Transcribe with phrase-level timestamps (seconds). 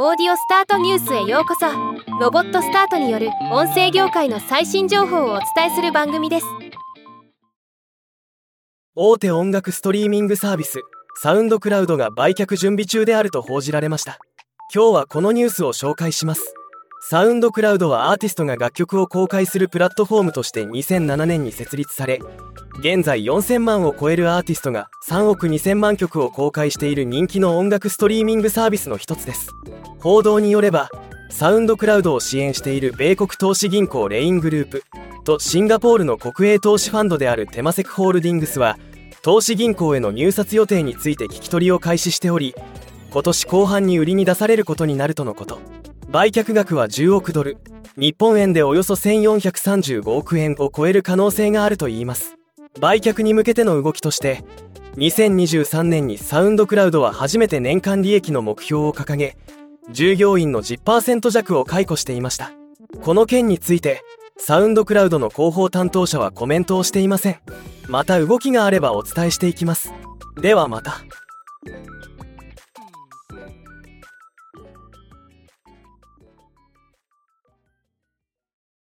[0.00, 1.66] オーディオスタートニュースへようこそ。
[2.20, 6.46] ロボットスタートによる音声業界の最新情報をお伝えする番組です。
[8.94, 10.82] 大手音楽ストリーミングサービス
[11.20, 14.20] サウンドクラウドが売却準備中であると報じられました。
[14.72, 16.54] 今日はこのニュースを紹介します。
[17.10, 22.20] サウンドクラウドはアーティストが楽曲を公開するプラットフォームとして2007年に設立され
[22.80, 29.52] 現在4000万を超えるアーティストが3億2000万曲を公開している人気の音楽ストリーミングサービスの一つです。
[30.00, 30.90] 報道によれば
[31.30, 34.84] サウンドクラウドを支援している米国投資銀行レイングループ
[35.24, 38.76] とシンガポールの国営投資ファンドであるテマセクホールディングスは
[39.22, 42.54] 投資銀行への入札予定について聞き取りを開始しており
[43.10, 45.77] 今年後半に売りに出されることになるとのこと。
[46.10, 47.58] 売却額は10億ドル。
[47.98, 52.38] 日本円でおよそ1435億円を超える可能性があるといいます。
[52.80, 54.42] 売却に向けての動きとして
[54.96, 59.36] 2023年にサウンドクラウドは初めて年間利益の目標を掲げ
[59.90, 62.52] 従業員の10%弱を解雇していました。
[63.02, 64.02] この件について
[64.38, 67.36] サウンドクラウドの広報担当者はコメントをしていません。
[67.86, 69.92] また動きがあればお伝えしていきます。
[70.40, 71.02] ではまた。